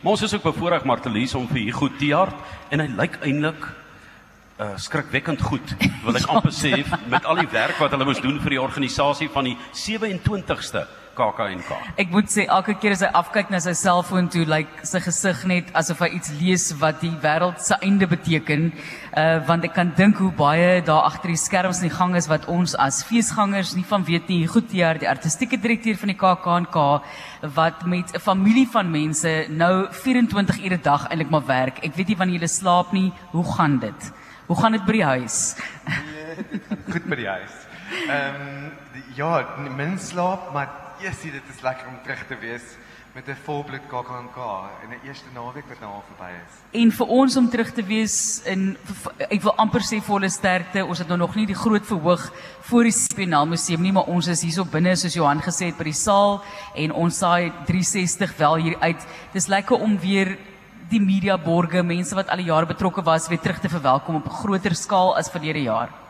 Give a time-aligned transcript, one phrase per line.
[0.00, 2.34] Maar ons is ook bevoorreg Martelies om vir Hugo Tiaard
[2.70, 3.64] en hy lyk eintlik
[4.58, 8.40] uh skrikwekkend goed, wil ek amper sê met al die werk wat hulle moes doen
[8.42, 10.82] vir die organisasie van die 27ste
[11.18, 11.70] KAKNK.
[11.98, 15.00] Ek moet sê elke keer as hy afkyk na sy selfoon toe, lyk like, sy
[15.02, 18.70] gesig net asof hy iets lees wat die wêreld se einde beteken.
[19.12, 22.28] Uh want ek kan dink hoe baie daar agter die skerms in die gang is
[22.30, 24.46] wat ons as feesgangers nie van weet nie.
[24.46, 26.78] Goed jaar die artistieke direkteur van die KAKNK
[27.58, 31.84] wat met 'n familie van mense nou 24 ure 'n dag eintlik maar werk.
[31.84, 33.12] Ek weet nie wanneer jy slaap nie.
[33.32, 34.12] Hoe gaan dit?
[34.46, 35.56] Hoe gaan dit by die huis?
[36.92, 37.67] Goed by die huis.
[38.08, 38.72] Ehm um,
[39.14, 40.68] ja, min slaap, maar
[41.00, 42.76] eers dit is lekker om terug te wees
[43.14, 44.36] met 'n volbloed KAKNK
[44.82, 46.54] in 'n eerste naweek wat nou al verby is.
[46.82, 48.76] En vir ons om terug te wees in
[49.18, 50.84] ek wil amper sê volle sterkte.
[50.84, 54.26] Ons het nou nog nie die groot verhoog voor die Spinaal Museum nie, maar ons
[54.26, 56.42] is hierso binne soos Johan gesê het by die saal
[56.74, 59.06] en ons saai 360 wel hier uit.
[59.32, 60.38] Dis lekker om weer
[60.88, 64.26] die media borge, mense wat al die jare betrokke was, weer terug te verwelkom op
[64.26, 66.07] 'n groter skaal as verlede jaar.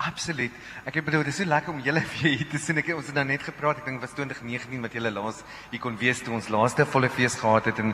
[0.00, 0.52] Absoluut.
[0.88, 2.78] Ek het bedoel, dit is so lekker om julle weer hier te sien.
[2.80, 3.82] Ek ons het nou net gepraat.
[3.82, 7.36] Ek dink was 2019 wat julle laas hier kon wees toe ons laaste volle fees
[7.40, 7.92] gehad het en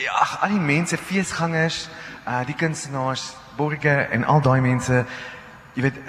[0.00, 1.84] ja, ag al die mense, feesgangers,
[2.26, 3.28] uh die kunstenaars,
[3.58, 5.04] borgers en al daai mense,
[5.76, 6.00] jy weet,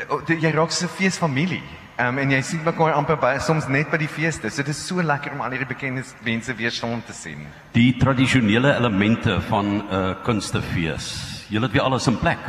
[0.42, 1.64] jy raak so feesfamilie.
[1.96, 4.50] Ehm um, en jy sien mekaar amper by soms net by die feeste.
[4.50, 7.46] So dit is so lekker om al hierdie bekende mense weer saam te sien.
[7.76, 11.46] Die tradisionele elemente van 'n uh, kunstefees.
[11.52, 12.40] Julle het weer alles in plek.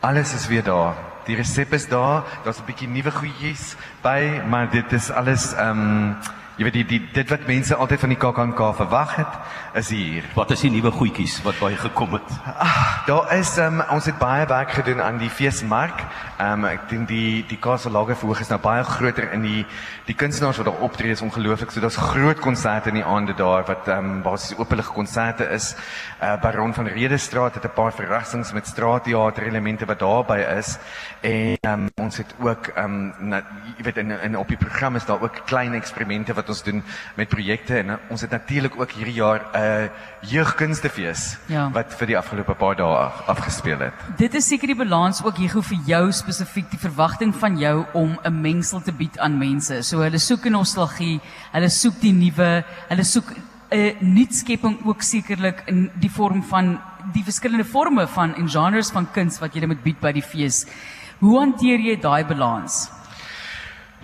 [0.00, 1.13] Alles is weer daar.
[1.24, 2.22] Die resep is daar.
[2.44, 6.16] Daar's 'n bietjie nuwe goedjies by, maar dit is alles ehm um,
[6.56, 9.38] jy weet die, die dit wat mense altyd van die KAKNK verwag het,
[9.80, 10.26] is hier.
[10.36, 12.34] Wat is die nuwe goedjies wat by gekom het?
[12.46, 12.76] Ag,
[13.08, 16.04] daar is um, ons het baie werk gedoen aan die feesmark.
[16.38, 19.64] Ehm um, ek dink die die Castle Lager verhoog is nou baie groter in die
[20.06, 21.72] die kunstenaars wat daar optree is ongelooflik.
[21.74, 25.72] So daar's groot konserte in die aande daar wat ehm um, basies openlike konserte is.
[26.22, 30.78] Uh Baron van Redestraat het 'n paar verrassings met straatteater elemente wat daarbey is.
[31.20, 33.42] En ehm um, ons het ook ehm um,
[33.76, 36.82] jy weet in in op die program is daar ook klein eksperimente wat ons doen
[37.16, 39.88] met projekte en uh, ons het natuurlik ook hierdie jaar 'n uh,
[40.30, 41.70] jeugkunstefees ja.
[41.70, 43.94] wat vir die afgelope paar dae afgespeel het.
[44.16, 47.84] Dit is seker die balans ook hier hoe vir jou spesifiek die verwagting van jou
[47.92, 49.82] om 'n mengsel te bied aan mense.
[49.82, 51.20] So hulle soek nostalgie,
[51.52, 53.34] hulle soek die nuwe, hulle soek
[53.70, 56.80] 'n nuutskepping ook sekerlik in die vorm van
[57.12, 60.66] die verskillende forme van en genres van kuns wat jy moet bied by die fees.
[61.18, 62.88] Hoe hanteer jy daai balans?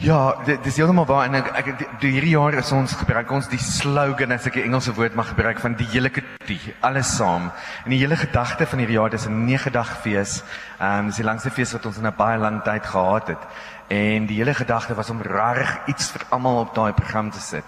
[0.01, 1.67] Ja, dit is heeltemal waar en ek, ek
[2.01, 5.29] die hierdie jaar is ons gebruik ons die slogan as ek 'n Engelse woord mag
[5.29, 7.51] gebruik van die hele kutie, alles saam.
[7.85, 10.43] En die hele gedagte van hierdie jaar dis 'n 9 dag fees.
[10.81, 13.45] Ehm um, dis die langste fees wat ons in 'n baie lang tyd gehad het.
[13.89, 17.65] En die hele gedagte was om reg iets vir almal op daai program te sit.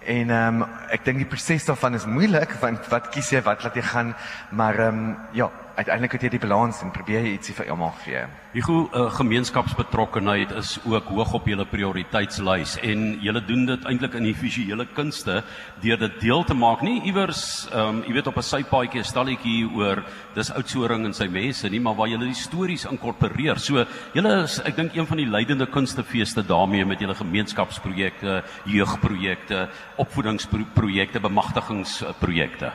[0.00, 3.62] En ehm um, ek dink die proses daarvan is moeilik want wat kies jy wat
[3.62, 4.14] laat jy gaan
[4.50, 7.92] maar ehm um, ja uiteindelik het jy die balans en probeer jy ietsie vir almal
[8.04, 8.24] gee.
[8.52, 14.28] Hugo, uh, gemeenskapsbetrokkenheid is ook hoog op julle prioriteitslys en julle doen dit eintlik in
[14.28, 15.40] die visuele kunste
[15.80, 19.10] deur dit deel te maak nie iewers ehm um, jy weet op 'n sypaadjie 'n
[19.12, 23.58] stalletjie oor dis Oudtshoorn en sy mense nie, maar waar julle die stories inkorporeer.
[23.58, 23.84] So
[24.14, 31.20] julle is ek dink een van die leidende kunstefeeste daarmee met julle gemeenskapsprojekte, jeugprojekte, opvoedingsprojekte,
[31.20, 32.72] bemagtigingsprojekte.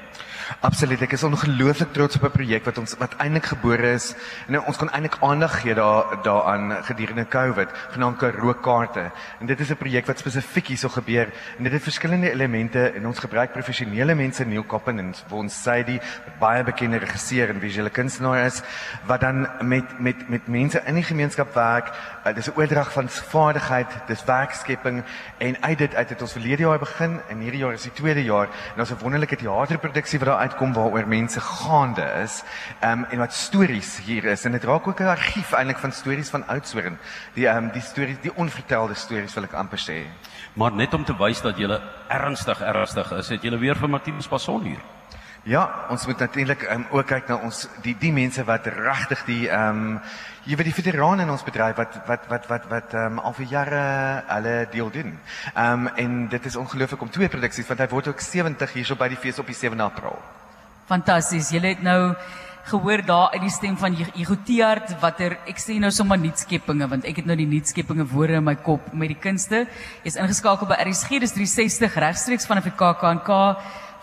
[0.62, 1.02] Absoluut.
[1.04, 4.16] Ek is ongelooflik trots op 'n projek wat ons wat eintlik gebore is.
[4.48, 9.12] En ons kon eintlik aandag gee daar daaraan gedurende COVID, genaamd Karoo kaarte.
[9.40, 11.28] En dit is 'n projek wat spesifiek hierso gebeur
[11.58, 15.84] en dit het verskillende elemente en ons gebruik professionele mense Neil Koppen en ons sê
[15.84, 16.00] die
[16.40, 18.62] baie bekende regisseur en visuele kunstenaar is
[19.06, 21.94] wat dan met met met mense in die gemeenskap werk.
[22.26, 25.04] Uh, dis 'n oordrag van vaardigheid, dis werkskepping
[25.38, 28.24] en uit dit uit het ons verlede jaar begin en hierdie jaar is die tweede
[28.24, 32.44] jaar en ons 'n wonderlike teaterproduksie wat daar uitkom waaroor mense gaande is.
[32.80, 35.92] Ehm um, en wat stories hier is en dit raak ook 'n argief eintlik van
[35.92, 36.98] stories van Oudtshoorn.
[37.34, 40.06] Die ehm um, die stories, die onvertelde stories wil ek amper sê.
[40.54, 44.28] Maar net om te wys dat jy ernstig ernstig is, het jy weer vir Martinus
[44.28, 44.82] Passon hier.
[45.48, 49.46] Ja, ons moet natuurlik um, ook kyk na ons die die mense wat regtig die
[49.48, 49.94] ehm um,
[50.48, 53.36] jy weet die veterane in ons bedryf wat wat wat wat wat ehm um, al
[53.38, 53.84] vir jare
[54.28, 55.14] hulle deel doen.
[55.54, 59.00] Ehm um, en dit is ongelooflik om twee produksies want hy word ook 70 hierso
[59.00, 60.20] by die fees op die 7 April.
[60.92, 61.54] Fantasties.
[61.56, 62.14] Jy het nou
[62.68, 67.24] gehoor daar uit die stem van Igotiard watter ek sê nou sommer nuutskeppinge want ek
[67.24, 69.64] het nou die nuutskeppinge woorde in my kop met die kunste.
[70.04, 73.36] Jy's ingeskakel by RSG dis 360 regstreeks van die KAKNK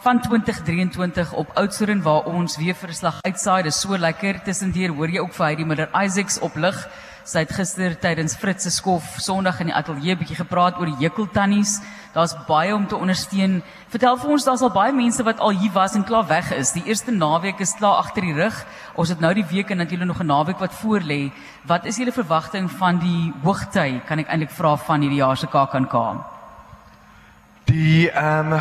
[0.04, 3.62] van 2023 op Oudtshoorn waar ons weer verslag uitsaai.
[3.62, 4.42] Dis so lekker.
[4.44, 6.76] Tussendeur hoor jy ook vir Heidi Miller Isaacs op lig
[7.24, 11.06] Sy het gister tydens Fritz se skof Sondag in die ateljee bietjie gepraat oor die
[11.06, 11.78] hekeltannies.
[12.12, 13.62] Daar's baie om te ondersteun.
[13.88, 16.74] Vertel vir ons, daar's al baie mense wat al hier was en klaar weg is.
[16.76, 18.58] Die eerste naweek is klaar agter die rug.
[19.00, 21.32] Ons het nou die week en natuurlik nog 'n naweek wat voor lê.
[21.64, 24.04] Wat is julle verwagting van die hoogtyd?
[24.04, 25.94] Kan ek eintlik vra van hierdie jaar se KAKNK?
[27.64, 28.60] Die ehm um,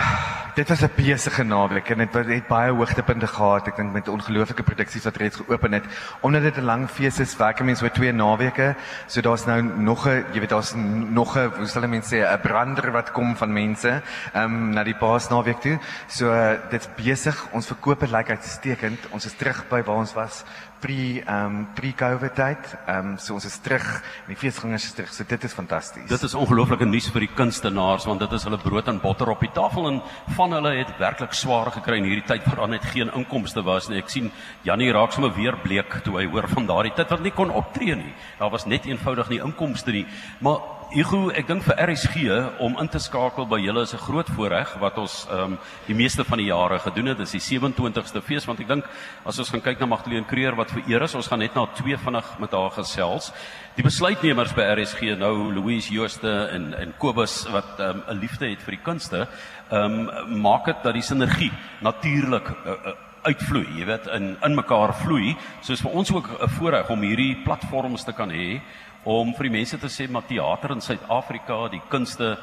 [0.55, 3.67] dit was 'n besige naweek en dit het, het baie hoogtepunte gehad.
[3.67, 5.83] Ek dink met ongelooflike produksies wat reeds geopen het.
[6.19, 8.75] Omdat dit 'n lang fees is, werk mense oor twee naweke.
[9.07, 12.41] So daar's nou nog 'n, jy weet daar's nog 'n, hoe sal mense sê, 'n
[12.41, 14.01] brander wat kom van mense
[14.33, 15.79] ehm um, na die Paasnaweek toe.
[16.07, 17.47] So uh, dit's besig.
[17.51, 18.99] Ons verkope lyk like uitstekend.
[19.09, 20.43] Ons is terug by waar ons was
[20.83, 22.73] pre um, pre-COVID tyd.
[22.91, 23.85] Um, so ons is terug
[24.25, 25.13] en die feesgangers is terug.
[25.15, 26.09] So dit is fantasties.
[26.11, 29.43] Dit is ongelooflike nuus vir die kunstenaars want dit is hulle brood en botter op
[29.43, 30.01] die tafel en
[30.35, 33.87] van hulle het werklik swaar gekry in hierdie tyd waar daar net geen inkomste was
[33.89, 34.01] nie.
[34.03, 34.31] Ek sien
[34.67, 37.95] Janie raak sommer weer bleek toe hy hoor van daardie tyd wat nie kon optree
[37.95, 38.13] nie.
[38.41, 40.05] Daar was net eenvoudig nie inkomste nie.
[40.43, 42.19] Maar Hugo, ek dink vir RSG
[42.61, 45.57] om in te skakel by julle is 'n groot voorreg wat ons ehm um,
[45.87, 47.17] die meeste van die jare gedoen het.
[47.17, 48.85] Dis die 27ste fees want ek dink
[49.25, 51.97] as ons gaan kyk na Magdalene Creer wat vereer is, ons gaan net na twee
[51.97, 53.33] vinnig met haar gesels.
[53.75, 58.49] Die besluitnemers by RSG nou Louise Jooste en en Kobus wat ehm, 'n um, liefde
[58.49, 59.27] het vir die kunste,
[59.71, 61.51] ehm um, maak dit dat die sinergie
[61.81, 65.35] natuurlik uh, uh, uitvloei, jy weet, in in mekaar vloei.
[65.61, 68.61] So is vir ons ook 'n voorreg om hierdie platforms te kan hê
[69.03, 72.37] om vir die mense te sê maar teater in Suid-Afrika, die kunste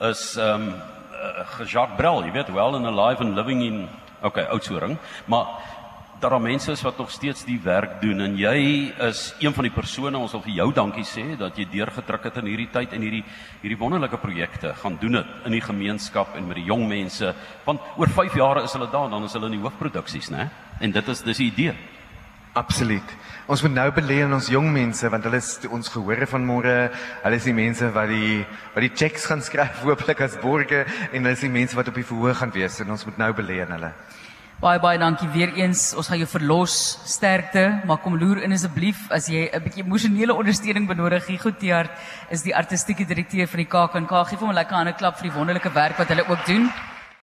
[0.00, 0.74] is ehm um,
[1.16, 3.88] uh, Jacques Brel, jy weet, well and alive and living in
[4.22, 5.46] okay, Oudtshoorn, maar
[6.20, 9.66] daar is mense is wat nog steeds die werk doen en jy is een van
[9.68, 12.94] die persone ons wil vir jou dankie sê dat jy deurgedruk het in hierdie tyd
[12.96, 13.24] en hierdie
[13.62, 17.34] hierdie wonderlike projekte gaan doen dit in die gemeenskap en met die jong mense
[17.66, 20.48] want oor 5 jaar is hulle daar dan is hulle in die hoofproduksies nê
[20.80, 21.76] en dit is dis die idee
[22.56, 23.10] Absoluut.
[23.52, 26.76] Ons moet nou belê in ons jong mense want hulle is ons gehore van môre.
[27.20, 28.38] Hulle is die mense wat die
[28.72, 32.00] wat die checks gaan skryf hooplik as borge en hulle is die mense wat op
[32.00, 33.92] die verhoog gaan wees en ons moet nou belê in hulle.
[34.56, 35.90] Baie baie dankie weer eens.
[36.00, 36.74] Ons gaan jou verlos.
[37.04, 37.82] Sterkte.
[37.84, 41.28] Maar kom loer in asseblief as jy 'n bietjie emosionele ondersteuning benodig.
[41.42, 41.90] Goed Tiaart
[42.30, 44.28] is die artistieke direkteur van die KAK en KAG.
[44.28, 46.72] Geef hom 'n lekker hande klap vir die wonderlike werk wat hulle ook doen.